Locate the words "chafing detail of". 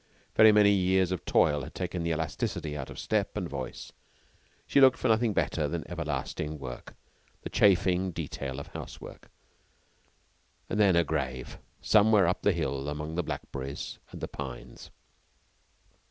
7.51-8.65